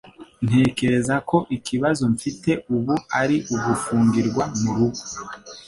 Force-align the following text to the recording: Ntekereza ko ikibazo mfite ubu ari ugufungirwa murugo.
Ntekereza 0.45 1.15
ko 1.29 1.37
ikibazo 1.57 2.03
mfite 2.15 2.51
ubu 2.75 2.95
ari 3.21 3.37
ugufungirwa 3.53 4.43
murugo. 4.59 5.01